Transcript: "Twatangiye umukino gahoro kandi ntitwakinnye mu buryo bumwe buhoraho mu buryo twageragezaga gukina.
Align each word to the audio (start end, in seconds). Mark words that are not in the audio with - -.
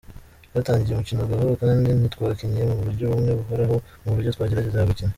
"Twatangiye 0.49 0.93
umukino 0.95 1.21
gahoro 1.31 1.51
kandi 1.63 1.89
ntitwakinnye 1.99 2.61
mu 2.69 2.77
buryo 2.85 3.05
bumwe 3.11 3.31
buhoraho 3.39 3.75
mu 4.03 4.09
buryo 4.15 4.29
twageragezaga 4.35 4.89
gukina. 4.91 5.09